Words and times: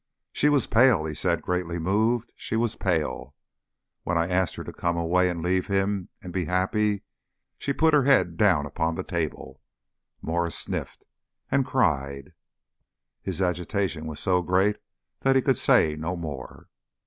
"She 0.33 0.49
was 0.49 0.65
pale," 0.65 1.05
he 1.05 1.13
said, 1.13 1.43
greatly 1.43 1.77
moved; 1.77 2.33
"She 2.35 2.55
was 2.55 2.75
pale. 2.75 3.35
When 4.01 4.17
I 4.17 4.27
asked 4.29 4.55
her 4.55 4.63
to 4.63 4.73
come 4.73 4.97
away 4.97 5.29
and 5.29 5.43
leave 5.43 5.67
him 5.67 6.09
and 6.23 6.33
be 6.33 6.45
happy 6.45 7.03
she 7.59 7.71
put 7.71 7.93
her 7.93 8.05
head 8.05 8.35
down 8.35 8.65
upon 8.65 8.95
the 8.95 9.03
table" 9.03 9.61
Mwres 10.23 10.53
sniffed 10.57 11.05
"and 11.51 11.67
cried." 11.67 12.33
His 13.21 13.43
agitation 13.43 14.07
was 14.07 14.19
so 14.19 14.41
great 14.41 14.77
that 15.19 15.35
he 15.35 15.41
could 15.43 15.59
say 15.59 15.95
no 15.95 16.15
more. 16.15 16.67